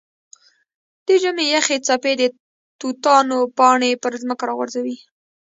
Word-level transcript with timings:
د 1.05 1.07
ژمي 1.21 1.45
یخې 1.55 1.77
څپې 1.87 2.13
د 2.17 2.23
توتانو 2.81 3.39
پاڼې 3.57 3.91
پر 4.03 4.13
ځمکه 4.21 4.43
راغورځوي. 4.49 4.97